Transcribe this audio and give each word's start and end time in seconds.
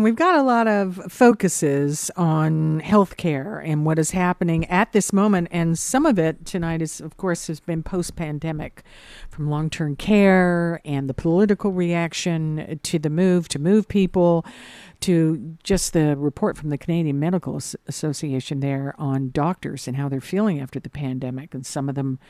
We've 0.00 0.14
got 0.14 0.36
a 0.36 0.44
lot 0.44 0.68
of 0.68 1.10
focuses 1.10 2.08
on 2.16 2.80
healthcare 2.82 3.60
and 3.68 3.84
what 3.84 3.98
is 3.98 4.12
happening 4.12 4.64
at 4.66 4.92
this 4.92 5.12
moment. 5.12 5.48
And 5.50 5.76
some 5.76 6.06
of 6.06 6.20
it 6.20 6.46
tonight 6.46 6.80
is, 6.80 7.00
of 7.00 7.16
course, 7.16 7.48
has 7.48 7.58
been 7.58 7.82
post 7.82 8.14
pandemic 8.14 8.84
from 9.28 9.50
long 9.50 9.68
term 9.68 9.96
care 9.96 10.80
and 10.84 11.10
the 11.10 11.14
political 11.14 11.72
reaction 11.72 12.78
to 12.80 13.00
the 13.00 13.10
move 13.10 13.48
to 13.48 13.58
move 13.58 13.88
people 13.88 14.46
to 15.00 15.56
just 15.64 15.94
the 15.94 16.16
report 16.16 16.56
from 16.56 16.70
the 16.70 16.78
Canadian 16.78 17.18
Medical 17.18 17.60
Association 17.88 18.60
there 18.60 18.94
on 18.98 19.32
doctors 19.32 19.88
and 19.88 19.96
how 19.96 20.08
they're 20.08 20.20
feeling 20.20 20.60
after 20.60 20.78
the 20.78 20.90
pandemic. 20.90 21.54
And 21.54 21.66
some 21.66 21.88
of 21.88 21.96
them 21.96 22.20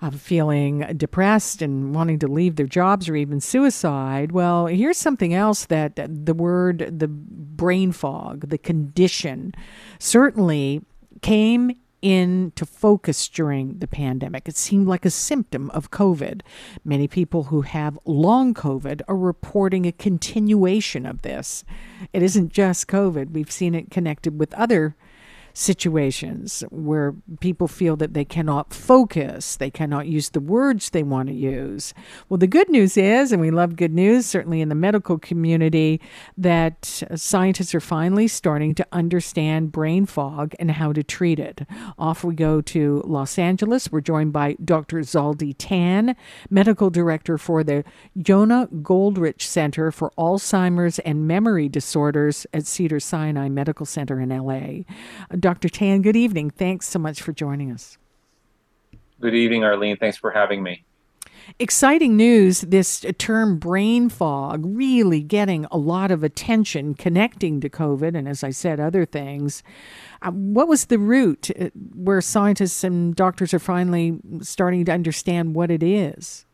of 0.00 0.20
feeling 0.20 0.80
depressed 0.96 1.62
and 1.62 1.94
wanting 1.94 2.18
to 2.18 2.28
leave 2.28 2.56
their 2.56 2.66
jobs 2.66 3.08
or 3.08 3.16
even 3.16 3.40
suicide. 3.40 4.32
Well, 4.32 4.66
here's 4.66 4.98
something 4.98 5.34
else 5.34 5.66
that 5.66 5.96
the 5.96 6.34
word, 6.34 6.98
the 6.98 7.08
brain 7.08 7.92
fog, 7.92 8.48
the 8.48 8.58
condition, 8.58 9.52
certainly 9.98 10.82
came 11.22 11.72
into 12.04 12.66
focus 12.66 13.30
during 13.30 13.78
the 13.78 13.86
pandemic. 13.86 14.46
It 14.46 14.58
seemed 14.58 14.86
like 14.86 15.06
a 15.06 15.10
symptom 15.10 15.70
of 15.70 15.90
COVID. 15.90 16.42
Many 16.84 17.08
people 17.08 17.44
who 17.44 17.62
have 17.62 17.98
long 18.04 18.52
COVID 18.52 19.00
are 19.08 19.16
reporting 19.16 19.86
a 19.86 19.92
continuation 19.92 21.06
of 21.06 21.22
this. 21.22 21.64
It 22.12 22.22
isn't 22.22 22.52
just 22.52 22.88
COVID, 22.88 23.30
we've 23.30 23.50
seen 23.50 23.74
it 23.74 23.90
connected 23.90 24.38
with 24.38 24.52
other 24.52 24.96
situations 25.54 26.64
where 26.70 27.14
people 27.40 27.68
feel 27.68 27.96
that 27.96 28.12
they 28.12 28.24
cannot 28.24 28.74
focus, 28.74 29.56
they 29.56 29.70
cannot 29.70 30.08
use 30.08 30.30
the 30.30 30.40
words 30.40 30.90
they 30.90 31.02
want 31.02 31.28
to 31.28 31.34
use. 31.34 31.94
Well, 32.28 32.38
the 32.38 32.48
good 32.48 32.68
news 32.68 32.96
is, 32.96 33.32
and 33.32 33.40
we 33.40 33.52
love 33.52 33.76
good 33.76 33.92
news, 33.92 34.26
certainly 34.26 34.60
in 34.60 34.68
the 34.68 34.74
medical 34.74 35.18
community, 35.18 36.00
that 36.36 37.04
scientists 37.14 37.74
are 37.74 37.80
finally 37.80 38.26
starting 38.26 38.74
to 38.74 38.86
understand 38.92 39.70
brain 39.70 40.06
fog 40.06 40.54
and 40.58 40.72
how 40.72 40.92
to 40.92 41.02
treat 41.04 41.38
it. 41.38 41.66
Off 41.98 42.24
we 42.24 42.34
go 42.34 42.60
to 42.60 43.02
Los 43.06 43.38
Angeles. 43.38 43.92
We're 43.92 44.00
joined 44.00 44.32
by 44.32 44.56
Dr. 44.64 44.98
Zaldy 44.98 45.54
Tan, 45.56 46.16
medical 46.50 46.90
director 46.90 47.38
for 47.38 47.62
the 47.62 47.84
Jona 48.18 48.68
Goldrich 48.82 49.42
Center 49.42 49.92
for 49.92 50.12
Alzheimer's 50.18 50.98
and 51.00 51.28
Memory 51.28 51.68
Disorders 51.68 52.46
at 52.52 52.66
Cedars-Sinai 52.66 53.48
Medical 53.48 53.86
Center 53.86 54.20
in 54.20 54.30
LA. 54.30 54.82
Dr. 55.44 55.68
Tan, 55.68 56.00
good 56.00 56.16
evening. 56.16 56.48
Thanks 56.48 56.88
so 56.88 56.98
much 56.98 57.20
for 57.20 57.34
joining 57.34 57.70
us. 57.70 57.98
Good 59.20 59.34
evening, 59.34 59.62
Arlene. 59.62 59.98
Thanks 59.98 60.16
for 60.16 60.30
having 60.30 60.62
me. 60.62 60.86
Exciting 61.58 62.16
news 62.16 62.62
this 62.62 63.04
term 63.18 63.58
brain 63.58 64.08
fog 64.08 64.62
really 64.64 65.20
getting 65.20 65.66
a 65.70 65.76
lot 65.76 66.10
of 66.10 66.24
attention 66.24 66.94
connecting 66.94 67.60
to 67.60 67.68
COVID 67.68 68.16
and, 68.16 68.26
as 68.26 68.42
I 68.42 68.52
said, 68.52 68.80
other 68.80 69.04
things. 69.04 69.62
Uh, 70.22 70.30
what 70.30 70.66
was 70.66 70.86
the 70.86 70.98
root 70.98 71.50
uh, 71.60 71.68
where 71.94 72.22
scientists 72.22 72.82
and 72.82 73.14
doctors 73.14 73.52
are 73.52 73.58
finally 73.58 74.18
starting 74.40 74.86
to 74.86 74.92
understand 74.92 75.54
what 75.54 75.70
it 75.70 75.82
is? 75.82 76.46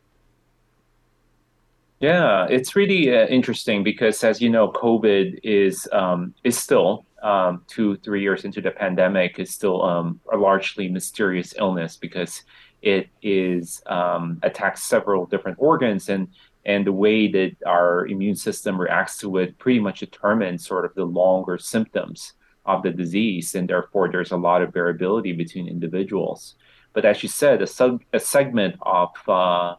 Yeah, 2.00 2.48
it's 2.50 2.74
really 2.74 3.16
uh, 3.16 3.28
interesting 3.28 3.84
because, 3.84 4.24
as 4.24 4.40
you 4.40 4.50
know, 4.50 4.72
COVID 4.72 5.38
is 5.44 5.86
um, 5.92 6.34
is 6.42 6.58
still 6.58 7.04
um, 7.22 7.64
two, 7.66 7.96
three 7.98 8.22
years 8.22 8.44
into 8.44 8.60
the 8.60 8.70
pandemic 8.70 9.38
is 9.38 9.50
still 9.50 9.82
um, 9.82 10.20
a 10.32 10.36
largely 10.36 10.88
mysterious 10.88 11.54
illness 11.58 11.96
because 11.96 12.42
it 12.82 13.08
is 13.22 13.82
um, 13.86 14.38
attacks 14.42 14.82
several 14.82 15.26
different 15.26 15.58
organs 15.60 16.08
and 16.08 16.28
and 16.66 16.86
the 16.86 16.92
way 16.92 17.26
that 17.26 17.56
our 17.66 18.06
immune 18.06 18.36
system 18.36 18.78
reacts 18.78 19.18
to 19.18 19.38
it 19.38 19.58
pretty 19.58 19.80
much 19.80 20.00
determines 20.00 20.66
sort 20.66 20.84
of 20.84 20.94
the 20.94 21.04
longer 21.04 21.56
symptoms 21.56 22.34
of 22.66 22.82
the 22.82 22.90
disease 22.90 23.54
and 23.54 23.68
therefore 23.68 24.10
there's 24.10 24.32
a 24.32 24.36
lot 24.36 24.60
of 24.60 24.72
variability 24.72 25.32
between 25.32 25.66
individuals. 25.66 26.56
But 26.92 27.04
as 27.04 27.22
you 27.22 27.28
said 27.28 27.62
a, 27.62 27.66
sub, 27.66 28.02
a 28.12 28.20
segment 28.20 28.76
of 28.82 29.10
uh, 29.26 29.76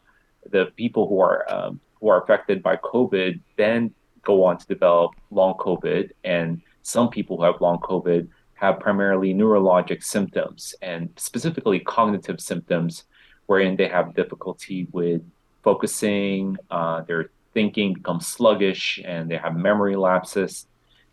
the 0.50 0.66
people 0.76 1.08
who 1.08 1.20
are 1.20 1.52
um, 1.54 1.80
who 2.00 2.08
are 2.08 2.22
affected 2.24 2.64
by 2.64 2.78
covid 2.78 3.40
then 3.58 3.94
go 4.24 4.44
on 4.44 4.58
to 4.58 4.66
develop 4.68 5.12
long 5.30 5.54
covid 5.56 6.12
and 6.24 6.62
some 6.84 7.10
people 7.10 7.38
who 7.38 7.44
have 7.44 7.62
long 7.62 7.80
COVID 7.80 8.28
have 8.56 8.80
primarily 8.80 9.34
neurologic 9.34 10.04
symptoms 10.04 10.76
and 10.82 11.10
specifically 11.18 11.80
cognitive 11.80 12.40
symptoms, 12.40 13.06
wherein 13.48 13.76
they 13.76 13.88
have 13.88 14.14
difficulty 14.16 14.88
with 14.92 15.22
focusing, 15.64 16.58
uh, 16.70 17.02
their 17.02 17.32
thinking 17.54 17.94
becomes 17.94 18.28
sluggish, 18.28 19.00
and 19.04 19.30
they 19.30 19.38
have 19.38 19.56
memory 19.56 19.96
lapses. 19.96 20.68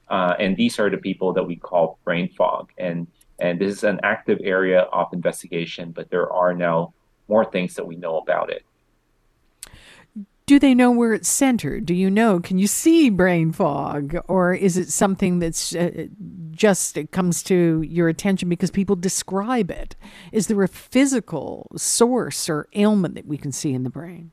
Uh, 0.08 0.34
and 0.38 0.56
these 0.56 0.78
are 0.78 0.90
the 0.90 0.98
people 0.98 1.32
that 1.32 1.42
we 1.42 1.56
call 1.56 1.98
brain 2.04 2.28
fog. 2.36 2.70
And 2.78 3.06
and 3.40 3.60
this 3.60 3.72
is 3.72 3.84
an 3.84 4.00
active 4.02 4.40
area 4.42 4.80
of 4.80 5.12
investigation, 5.12 5.92
but 5.92 6.10
there 6.10 6.30
are 6.32 6.52
now 6.54 6.92
more 7.28 7.44
things 7.44 7.74
that 7.74 7.86
we 7.86 7.94
know 7.94 8.18
about 8.18 8.50
it 8.50 8.64
do 10.48 10.58
they 10.58 10.74
know 10.74 10.90
where 10.90 11.12
it's 11.12 11.28
centered? 11.28 11.84
Do 11.84 11.92
you 11.92 12.10
know? 12.10 12.40
Can 12.40 12.58
you 12.58 12.66
see 12.66 13.10
brain 13.10 13.52
fog, 13.52 14.16
or 14.28 14.54
is 14.54 14.78
it 14.78 14.88
something 14.88 15.40
that's 15.40 15.74
uh, 15.74 16.06
just 16.52 16.96
it 16.96 17.12
comes 17.12 17.42
to 17.44 17.82
your 17.82 18.08
attention 18.08 18.48
because 18.48 18.70
people 18.70 18.96
describe 18.96 19.70
it? 19.70 19.94
Is 20.32 20.46
there 20.46 20.62
a 20.62 20.68
physical 20.68 21.70
source 21.76 22.48
or 22.48 22.66
ailment 22.74 23.14
that 23.16 23.26
we 23.26 23.36
can 23.36 23.52
see 23.52 23.74
in 23.74 23.82
the 23.82 23.90
brain? 23.90 24.32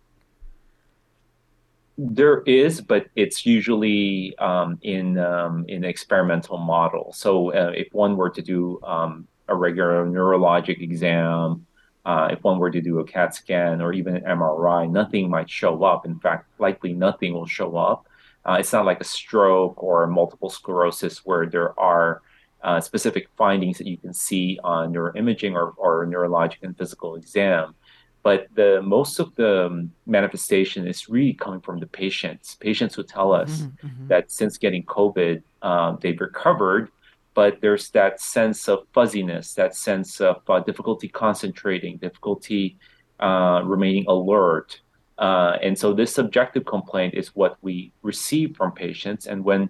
There 1.98 2.44
is, 2.44 2.80
but 2.80 3.08
it's 3.18 3.46
usually 3.46 4.38
um, 4.38 4.80
in 4.84 5.18
um, 5.18 5.66
in 5.68 5.84
experimental 5.84 6.58
model. 6.58 7.12
So 7.12 7.54
uh, 7.54 7.74
if 7.76 7.94
one 7.94 8.16
were 8.16 8.30
to 8.30 8.42
do 8.42 8.80
um, 8.84 9.28
a 9.50 9.56
regular 9.56 10.06
neurologic 10.06 10.82
exam 10.82 11.68
uh, 12.06 12.30
if 12.32 12.44
one 12.44 12.60
were 12.60 12.72
to 12.72 12.82
do 12.82 13.00
a 13.00 13.04
CAT 13.06 13.34
scan 13.34 13.82
or 13.82 13.92
even 13.94 14.16
an 14.16 14.24
MRI, 14.24 14.90
nothing 14.90 15.30
might 15.30 15.50
show 15.50 15.84
up. 15.84 16.06
In 16.06 16.20
fact, 16.20 16.48
likely 16.60 16.94
nothing 16.94 17.34
will 17.34 17.48
show 17.48 17.76
up. 17.78 18.08
Uh, 18.46 18.58
it's 18.60 18.72
not 18.72 18.86
like 18.86 19.02
a 19.02 19.06
stroke 19.06 19.82
or 19.82 20.06
multiple 20.06 20.50
sclerosis 20.50 21.26
where 21.26 21.48
there 21.48 21.78
are 21.80 22.22
uh, 22.64 22.80
specific 22.80 23.28
findings 23.36 23.78
that 23.80 23.88
you 23.88 23.98
can 23.98 24.14
see 24.14 24.60
on 24.64 24.94
neuroimaging 24.94 25.54
or, 25.54 25.74
or 25.78 26.06
neurologic 26.06 26.58
and 26.62 26.78
physical 26.78 27.16
exam. 27.16 27.74
But 28.22 28.48
the 28.56 28.82
most 28.82 29.20
of 29.20 29.36
the 29.36 29.68
um, 29.68 29.92
manifestation 30.08 30.88
is 30.88 31.08
really 31.08 31.34
coming 31.34 31.62
from 31.62 31.80
the 31.80 31.86
patients. 31.86 32.56
Patients 32.56 32.96
who 32.96 33.04
tell 33.04 33.32
us 33.34 33.62
mm-hmm, 33.62 33.88
mm-hmm. 33.88 34.08
that 34.08 34.32
since 34.32 34.58
getting 34.58 34.84
COVID, 34.84 35.44
um, 35.62 36.00
they've 36.02 36.20
recovered, 36.20 36.90
but 37.36 37.60
there's 37.62 37.90
that 37.92 38.20
sense 38.20 38.68
of 38.68 38.88
fuzziness, 38.94 39.54
that 39.54 39.76
sense 39.76 40.22
of 40.22 40.38
uh, 40.50 40.62
difficulty 40.62 41.08
concentrating, 41.08 41.98
difficulty 41.98 42.78
uh, 43.20 43.62
remaining 43.64 44.06
alert. 44.08 44.82
Uh, 45.18 45.58
and 45.62 45.78
so 45.78 45.94
this 45.94 46.14
subjective 46.14 46.66
complaint 46.66 47.14
is 47.14 47.36
what 47.36 47.58
we 47.62 47.92
receive 48.02 48.56
from 48.56 48.72
patients. 48.72 49.28
And 49.28 49.44
when 49.44 49.70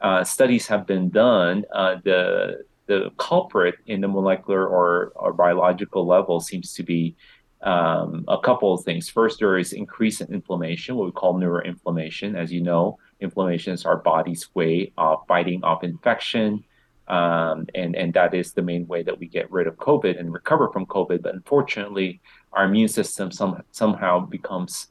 uh, 0.00 0.22
studies 0.24 0.66
have 0.68 0.86
been 0.86 1.08
done, 1.10 1.64
uh, 1.74 1.96
the 2.04 2.64
the 2.86 3.10
culprit 3.18 3.74
in 3.86 4.00
the 4.00 4.06
molecular 4.06 4.64
or, 4.64 5.12
or 5.16 5.32
biological 5.32 6.06
level 6.06 6.38
seems 6.38 6.72
to 6.74 6.84
be 6.84 7.16
um, 7.62 8.24
a 8.28 8.38
couple 8.38 8.72
of 8.72 8.84
things. 8.84 9.08
First, 9.08 9.40
there 9.40 9.58
is 9.58 9.72
increase 9.72 10.20
in 10.20 10.32
inflammation, 10.32 10.94
what 10.94 11.06
we 11.06 11.12
call 11.12 11.34
neuroinflammation. 11.34 12.36
As 12.36 12.52
you 12.52 12.62
know, 12.62 12.98
inflammation 13.18 13.72
is 13.72 13.84
our 13.84 13.96
body's 13.96 14.54
way 14.54 14.92
of 14.96 15.26
fighting 15.26 15.64
off 15.64 15.82
infection, 15.82 16.62
um, 17.08 17.66
and, 17.74 17.94
and 17.94 18.12
that 18.14 18.34
is 18.34 18.52
the 18.52 18.62
main 18.62 18.86
way 18.86 19.02
that 19.02 19.18
we 19.18 19.26
get 19.26 19.50
rid 19.50 19.66
of 19.66 19.76
COVID 19.76 20.18
and 20.18 20.32
recover 20.32 20.70
from 20.72 20.86
COVID. 20.86 21.22
But 21.22 21.34
unfortunately, 21.34 22.20
our 22.52 22.64
immune 22.64 22.88
system 22.88 23.30
some, 23.30 23.62
somehow 23.70 24.20
becomes 24.20 24.88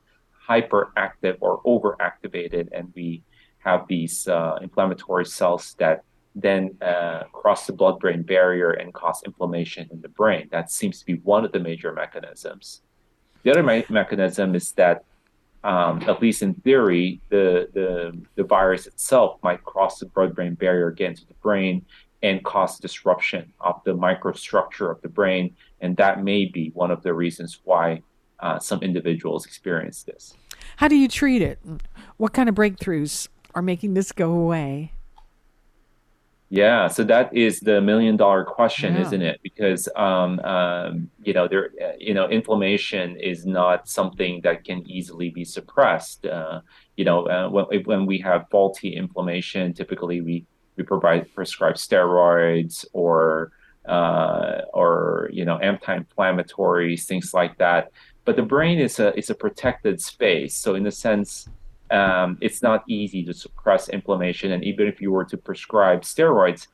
hyperactive 0.47 1.37
or 1.41 1.61
overactivated, 1.63 2.69
and 2.71 2.91
we 2.95 3.23
have 3.59 3.87
these 3.87 4.27
uh, 4.27 4.59
inflammatory 4.61 5.25
cells 5.25 5.75
that 5.79 6.03
then 6.35 6.75
uh, 6.81 7.23
cross 7.31 7.65
the 7.65 7.73
blood 7.73 7.99
brain 7.99 8.21
barrier 8.21 8.71
and 8.71 8.93
cause 8.93 9.23
inflammation 9.25 9.87
in 9.91 10.01
the 10.01 10.09
brain. 10.09 10.47
That 10.51 10.69
seems 10.69 10.99
to 10.99 11.05
be 11.05 11.15
one 11.15 11.45
of 11.45 11.51
the 11.51 11.59
major 11.59 11.93
mechanisms. 11.93 12.81
The 13.43 13.51
other 13.51 13.63
me- 13.63 13.85
mechanism 13.89 14.53
is 14.53 14.73
that, 14.73 15.05
um, 15.63 16.03
at 16.07 16.21
least 16.21 16.41
in 16.41 16.53
theory, 16.55 17.21
the, 17.29 17.69
the, 17.73 18.21
the 18.35 18.43
virus 18.43 18.85
itself 18.85 19.39
might 19.41 19.63
cross 19.63 19.99
the 19.99 20.07
blood 20.07 20.35
brain 20.35 20.55
barrier, 20.55 20.91
get 20.91 21.11
into 21.11 21.25
the 21.25 21.33
brain, 21.35 21.85
and 22.25 22.43
cause 22.43 22.79
disruption 22.79 23.53
of 23.59 23.79
the 23.85 23.95
microstructure 23.95 24.89
of 24.89 24.99
the 25.03 25.07
brain. 25.07 25.55
And 25.81 25.95
that 25.97 26.23
may 26.23 26.45
be 26.45 26.71
one 26.73 26.89
of 26.89 27.03
the 27.03 27.13
reasons 27.13 27.59
why 27.63 28.01
uh, 28.39 28.57
some 28.57 28.81
individuals 28.81 29.45
experience 29.45 30.01
this. 30.03 30.33
How 30.77 30.87
do 30.87 30.95
you 30.95 31.07
treat 31.07 31.43
it? 31.43 31.59
What 32.17 32.33
kind 32.33 32.49
of 32.49 32.55
breakthroughs 32.55 33.27
are 33.53 33.61
making 33.61 33.93
this 33.93 34.11
go 34.11 34.31
away? 34.31 34.91
Yeah, 36.49 36.87
so 36.87 37.03
that 37.03 37.35
is 37.35 37.59
the 37.59 37.81
million 37.81 38.17
dollar 38.17 38.43
question, 38.43 38.95
Yeah. 38.95 39.01
isn't 39.01 39.21
it? 39.21 39.39
Because 39.43 39.89
um, 39.95 40.39
um, 40.41 41.09
you 41.23 41.33
know 41.33 41.47
there, 41.47 41.69
you 41.99 42.13
know, 42.13 42.27
inflammation 42.29 43.17
is 43.19 43.45
not 43.45 43.87
something 43.89 44.41
that 44.43 44.63
can 44.63 44.79
easily 44.89 45.29
be 45.31 45.43
suppressed. 45.43 46.25
Uh, 46.25 46.61
you 46.97 47.05
know, 47.05 47.27
uh, 47.27 47.49
when 47.49 47.65
when 47.85 48.05
we 48.05 48.17
have 48.19 48.45
faulty 48.51 48.95
inflammation, 48.95 49.73
typically 49.73 50.21
we 50.21 50.45
we 50.77 50.83
provide 50.83 51.33
prescribe 51.33 51.75
steroids 51.75 52.85
or 52.93 53.51
uh, 53.87 54.61
or 54.73 55.29
you 55.31 55.45
know 55.45 55.57
anti-inflammatories, 55.57 57.03
things 57.05 57.33
like 57.33 57.57
that. 57.57 57.91
But 58.25 58.35
the 58.35 58.43
brain 58.43 58.79
is 58.79 58.99
a 58.99 59.17
is 59.17 59.29
a 59.29 59.35
protected 59.35 60.01
space, 60.01 60.55
so 60.55 60.75
in 60.75 60.85
a 60.87 60.91
sense 60.91 61.49
um, 61.91 62.37
it's 62.41 62.63
not 62.63 62.83
easy 62.87 63.23
to 63.25 63.33
suppress 63.33 63.89
inflammation. 63.89 64.51
And 64.51 64.63
even 64.63 64.87
if 64.87 65.01
you 65.01 65.11
were 65.11 65.25
to 65.25 65.37
prescribe 65.37 66.01
steroids, 66.01 66.67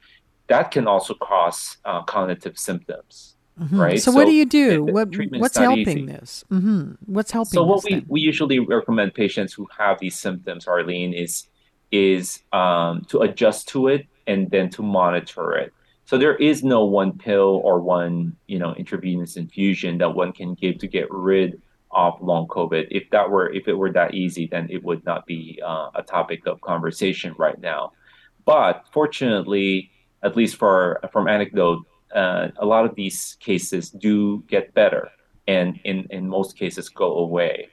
that 0.47 0.71
can 0.71 0.87
also 0.87 1.13
cause 1.15 1.77
uh, 1.85 2.03
cognitive 2.03 2.57
symptoms, 2.57 3.35
hmm 3.57 3.79
right? 3.79 3.99
So, 3.99 4.11
what 4.11 4.25
do 4.25 4.31
you 4.33 4.45
do? 4.45 4.83
the 4.85 4.91
What 4.93 5.09
what's 5.31 5.57
helping 5.57 5.79
easy. 5.79 6.05
this? 6.05 6.43
hmm 6.49 6.91
What's 7.05 7.31
helping? 7.31 7.51
So 7.51 7.63
what 7.63 7.83
we, 7.83 8.03
we 8.07 8.21
usually 8.21 8.59
recommend 8.59 9.13
patients 9.13 9.53
who 9.53 9.67
have 9.77 9.99
these 9.99 10.17
symptoms, 10.17 10.67
Arlene, 10.67 11.13
is 11.13 11.47
is 11.91 12.41
um, 12.53 13.05
to 13.09 13.21
adjust 13.21 13.67
to 13.69 13.87
it 13.87 14.07
and 14.27 14.49
then 14.49 14.69
to 14.71 14.81
monitor 14.81 15.53
it. 15.53 15.73
So 16.05 16.17
there 16.17 16.35
is 16.35 16.63
no 16.63 16.85
one 16.85 17.17
pill 17.17 17.61
or 17.63 17.79
one, 17.79 18.35
you 18.47 18.59
know, 18.59 18.73
intravenous 18.75 19.37
infusion 19.37 19.97
that 19.99 20.13
one 20.13 20.33
can 20.33 20.55
give 20.55 20.77
to 20.79 20.87
get 20.87 21.07
rid 21.09 21.61
of 21.91 22.21
long 22.21 22.47
COVID. 22.47 22.87
If 22.91 23.09
that 23.11 23.29
were 23.29 23.49
if 23.51 23.67
it 23.67 23.73
were 23.73 23.91
that 23.93 24.13
easy, 24.13 24.47
then 24.47 24.67
it 24.69 24.83
would 24.83 25.05
not 25.05 25.25
be 25.25 25.61
uh, 25.65 25.89
a 25.95 26.03
topic 26.03 26.47
of 26.47 26.59
conversation 26.61 27.33
right 27.37 27.59
now. 27.59 27.93
But 28.45 28.85
fortunately, 28.91 29.91
at 30.23 30.35
least 30.35 30.55
for 30.57 30.99
from 31.11 31.27
anecdote, 31.27 31.85
uh, 32.13 32.49
a 32.57 32.65
lot 32.65 32.85
of 32.85 32.95
these 32.95 33.37
cases 33.39 33.89
do 33.89 34.43
get 34.47 34.73
better, 34.73 35.09
and 35.47 35.79
in 35.83 36.07
in 36.09 36.27
most 36.27 36.57
cases 36.57 36.89
go 36.89 37.17
away. 37.17 37.69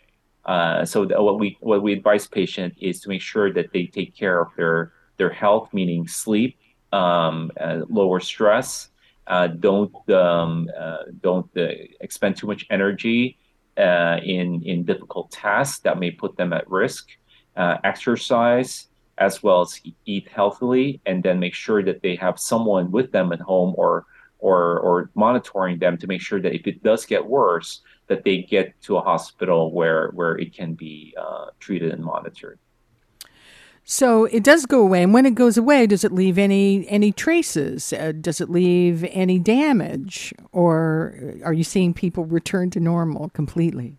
Uh, 0.49 0.83
so 0.83 1.05
what 1.23 1.39
we 1.39 1.59
what 1.61 1.83
we 1.83 1.93
advise 1.93 2.27
patient 2.27 2.75
is 2.81 3.01
to 3.01 3.11
make 3.11 3.21
sure 3.21 3.53
that 3.53 3.71
they 3.75 3.85
take 3.85 4.17
care 4.17 4.41
of 4.41 4.49
their 4.57 4.93
their 5.19 5.29
health, 5.29 5.69
meaning 5.75 6.09
sleep, 6.09 6.57
um, 6.91 7.53
uh, 7.61 7.83
lower 7.91 8.19
stress. 8.19 8.89
Uh, 9.27 9.49
don't 9.49 9.93
um, 10.09 10.71
uh, 10.75 11.05
don't 11.21 11.51
uh, 11.55 11.69
expend 12.01 12.35
too 12.35 12.47
much 12.47 12.67
energy 12.71 13.37
in 13.77 14.63
in 14.65 14.85
difficult 14.85 15.31
tasks 15.31 15.81
that 15.81 15.99
may 15.99 16.11
put 16.11 16.35
them 16.39 16.55
at 16.55 16.69
risk. 16.71 17.11
Exercise 17.85 18.89
as 19.19 19.43
well 19.43 19.61
as 19.61 19.81
eat 20.07 20.29
healthily, 20.29 21.01
and 21.05 21.23
then 21.23 21.39
make 21.39 21.55
sure 21.55 21.83
that 21.83 22.01
they 22.01 22.15
have 22.15 22.39
someone 22.39 22.91
with 22.91 23.13
them 23.13 23.33
at 23.33 23.41
home 23.41 23.75
or 23.77 24.07
or 24.39 24.79
or 24.81 25.11
monitoring 25.15 25.79
them 25.79 25.99
to 25.99 26.07
make 26.07 26.23
sure 26.23 26.41
that 26.41 26.55
if 26.55 26.67
it 26.67 26.83
does 26.83 27.05
get 27.05 27.27
worse, 27.27 27.83
that 28.09 28.25
they 28.25 28.39
get 28.39 28.81
to 28.83 28.97
a 28.97 29.01
hospital 29.01 29.73
where 29.73 30.11
where 30.11 30.37
it 30.37 30.53
can 30.53 30.75
be 30.75 31.15
uh, 31.21 31.47
treated 31.61 31.93
and 31.93 32.05
monitored. 32.05 32.59
So 33.91 34.27
it 34.27 34.45
does 34.45 34.67
go 34.67 34.83
away, 34.83 35.03
and 35.03 35.15
when 35.15 35.25
it 35.25 35.35
goes 35.35 35.57
away, 35.57 35.87
does 35.87 36.05
it 36.05 36.13
leave 36.13 36.37
any 36.37 36.87
any 36.89 37.11
traces? 37.11 37.93
Uh, 37.93 38.13
does 38.13 38.41
it 38.41 38.51
leave 38.51 39.03
any 39.05 39.39
damage, 39.39 40.35
or 40.53 41.37
are 41.43 41.55
you 41.55 41.65
seeing 41.65 41.95
people 41.95 42.27
return 42.27 42.69
to 42.71 42.81
normal 42.81 43.31
completely? 43.31 43.97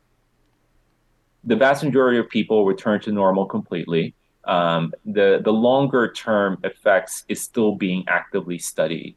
The 1.44 1.56
vast 1.56 1.84
majority 1.84 2.20
of 2.20 2.30
people 2.30 2.66
return 2.66 3.00
to 3.02 3.12
normal 3.12 3.48
completely. 3.48 4.14
Um, 4.44 4.94
the 5.06 5.42
the 5.44 5.54
longer 5.54 6.12
term 6.12 6.60
effects 6.64 7.26
is 7.28 7.42
still 7.42 7.76
being 7.76 8.04
actively 8.08 8.60
studied. 8.60 9.16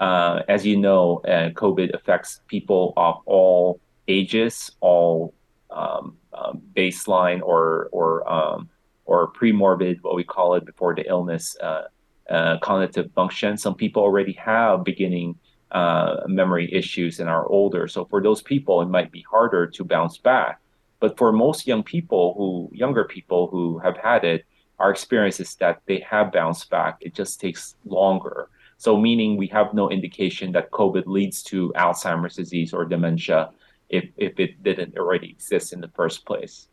Uh, 0.00 0.42
as 0.48 0.66
you 0.66 0.76
know, 0.76 1.18
uh, 1.28 1.50
COVID 1.50 1.94
affects 1.94 2.40
people 2.48 2.92
of 2.96 3.16
all 3.26 3.80
ages, 4.08 4.72
all 4.80 5.34
um, 5.70 6.16
um, 6.32 6.62
baseline 6.74 7.40
or 7.42 7.88
or 7.92 8.30
um, 8.30 8.68
or 9.04 9.32
premorbid, 9.32 9.98
what 10.02 10.16
we 10.16 10.24
call 10.24 10.54
it 10.54 10.64
before 10.66 10.94
the 10.94 11.06
illness, 11.08 11.56
uh, 11.60 11.84
uh, 12.28 12.58
cognitive 12.58 13.10
function. 13.12 13.56
Some 13.56 13.74
people 13.74 14.02
already 14.02 14.32
have 14.34 14.84
beginning 14.84 15.36
uh, 15.70 16.22
memory 16.26 16.72
issues 16.72 17.20
and 17.20 17.28
are 17.28 17.46
older. 17.46 17.88
So 17.88 18.04
for 18.04 18.22
those 18.22 18.42
people, 18.42 18.82
it 18.82 18.88
might 18.88 19.10
be 19.10 19.24
harder 19.30 19.66
to 19.66 19.84
bounce 19.84 20.18
back. 20.18 20.60
But 21.00 21.16
for 21.16 21.32
most 21.32 21.66
young 21.66 21.82
people 21.82 22.34
who, 22.36 22.70
younger 22.76 23.04
people 23.04 23.46
who 23.46 23.78
have 23.78 23.96
had 23.96 24.24
it, 24.24 24.44
our 24.78 24.90
experience 24.90 25.40
is 25.40 25.54
that 25.56 25.80
they 25.86 26.00
have 26.00 26.32
bounced 26.32 26.70
back. 26.70 26.98
It 27.00 27.14
just 27.14 27.40
takes 27.40 27.76
longer. 27.84 28.48
So 28.78 28.96
meaning 28.96 29.36
we 29.36 29.48
have 29.48 29.74
no 29.74 29.90
indication 29.90 30.52
that 30.52 30.70
COVID 30.70 31.04
leads 31.06 31.42
to 31.44 31.72
Alzheimer's 31.76 32.36
disease 32.36 32.72
or 32.72 32.84
dementia 32.84 33.50
if, 33.88 34.08
if 34.16 34.38
it 34.38 34.62
didn't 34.62 34.96
already 34.96 35.30
exist 35.30 35.72
in 35.72 35.80
the 35.80 35.88
first 35.88 36.24
place. 36.24 36.68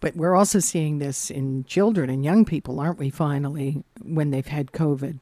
But 0.00 0.16
we're 0.16 0.34
also 0.34 0.58
seeing 0.58 0.98
this 0.98 1.30
in 1.30 1.64
children 1.64 2.10
and 2.10 2.24
young 2.24 2.44
people, 2.44 2.80
aren't 2.80 2.98
we? 2.98 3.10
Finally, 3.10 3.84
when 4.02 4.30
they've 4.30 4.46
had 4.46 4.72
COVID. 4.72 5.20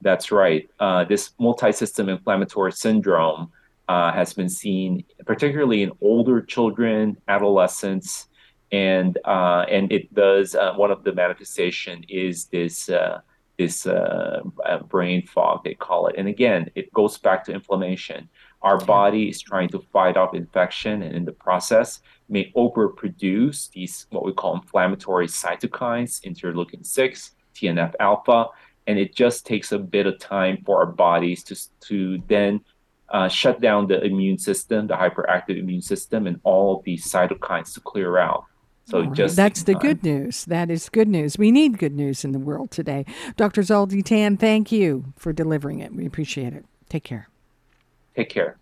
That's 0.00 0.30
right. 0.30 0.68
Uh, 0.78 1.04
this 1.04 1.32
multi-system 1.38 2.08
inflammatory 2.08 2.72
syndrome 2.72 3.50
uh, 3.88 4.12
has 4.12 4.32
been 4.32 4.48
seen 4.48 5.04
particularly 5.26 5.82
in 5.82 5.92
older 6.00 6.40
children, 6.40 7.16
adolescents, 7.26 8.28
and 8.70 9.18
uh, 9.24 9.64
and 9.68 9.90
it 9.90 10.12
does. 10.14 10.54
Uh, 10.54 10.74
one 10.74 10.90
of 10.90 11.02
the 11.04 11.12
manifestation 11.12 12.04
is 12.08 12.46
this 12.46 12.88
uh, 12.90 13.20
this 13.58 13.86
uh, 13.86 14.40
brain 14.88 15.26
fog 15.26 15.64
they 15.64 15.74
call 15.74 16.06
it. 16.06 16.16
And 16.16 16.28
again, 16.28 16.70
it 16.74 16.92
goes 16.92 17.18
back 17.18 17.44
to 17.44 17.52
inflammation. 17.52 18.28
Our 18.62 18.78
body 18.78 19.28
is 19.28 19.40
trying 19.40 19.68
to 19.70 19.80
fight 19.92 20.16
off 20.16 20.34
infection, 20.34 21.02
and 21.02 21.14
in 21.14 21.24
the 21.24 21.32
process, 21.32 22.00
may 22.28 22.52
overproduce 22.56 23.70
these 23.70 24.06
what 24.10 24.24
we 24.24 24.32
call 24.32 24.56
inflammatory 24.56 25.28
cytokines, 25.28 26.20
interleukin 26.22 26.84
six, 26.84 27.32
TNF 27.54 27.94
alpha, 28.00 28.48
and 28.86 28.98
it 28.98 29.14
just 29.14 29.46
takes 29.46 29.72
a 29.72 29.78
bit 29.78 30.06
of 30.06 30.18
time 30.18 30.62
for 30.64 30.78
our 30.78 30.86
bodies 30.86 31.44
to 31.44 31.56
to 31.88 32.22
then 32.26 32.60
uh, 33.10 33.28
shut 33.28 33.60
down 33.60 33.86
the 33.86 34.02
immune 34.02 34.38
system, 34.38 34.86
the 34.86 34.94
hyperactive 34.94 35.58
immune 35.58 35.82
system, 35.82 36.26
and 36.26 36.40
all 36.42 36.76
of 36.76 36.84
these 36.84 37.06
cytokines 37.06 37.72
to 37.74 37.80
clear 37.80 38.18
out. 38.18 38.44
So 38.86 39.00
right. 39.00 39.12
just 39.12 39.36
That's 39.36 39.64
the 39.64 39.74
time. 39.74 39.82
good 39.82 40.02
news. 40.02 40.46
That 40.46 40.70
is 40.70 40.88
good 40.88 41.08
news. 41.08 41.36
We 41.36 41.50
need 41.50 41.78
good 41.78 41.94
news 41.94 42.24
in 42.24 42.32
the 42.32 42.38
world 42.38 42.70
today. 42.70 43.04
Dr. 43.36 43.60
Zaldy 43.60 44.02
Tan, 44.02 44.36
thank 44.36 44.72
you 44.72 45.12
for 45.16 45.32
delivering 45.32 45.80
it. 45.80 45.94
We 45.94 46.06
appreciate 46.06 46.54
it. 46.54 46.64
Take 46.88 47.04
care. 47.04 47.28
Take 48.16 48.30
care. 48.30 48.56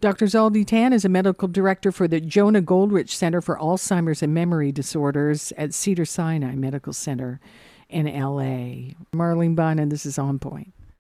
Dr. 0.00 0.26
Zaldy 0.26 0.66
Tan 0.66 0.92
is 0.92 1.04
a 1.04 1.08
medical 1.08 1.48
director 1.48 1.92
for 1.92 2.06
the 2.06 2.20
Jona 2.20 2.60
Goldrich 2.60 3.14
Center 3.14 3.40
for 3.40 3.56
Alzheimer's 3.56 4.22
and 4.22 4.34
Memory 4.34 4.72
Disorders 4.72 5.52
at 5.56 5.74
Cedars-Sinai 5.74 6.54
Medical 6.54 6.92
Center 6.92 7.40
in 7.88 8.06
LA. 8.06 8.94
Marlene 9.14 9.56
Bynon, 9.56 9.90
this 9.90 10.06
is 10.06 10.18
On 10.18 10.38
Point. 10.38 10.72